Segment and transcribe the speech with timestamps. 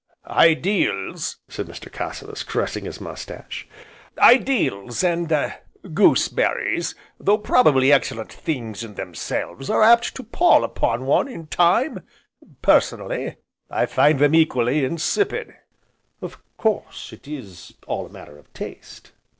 [0.31, 1.91] "Ideals," said Mr.
[1.91, 3.67] Cassilis, caressing his moustache,
[4.17, 5.51] "ideals and ah
[5.93, 11.45] goose berries, though probably excellent things in themselves, are apt to pall upon one, in
[11.45, 12.01] time;
[12.63, 13.35] personally,
[13.69, 15.53] I find them equally insipid,"
[16.23, 19.11] "Of course it is all a matter of taste!"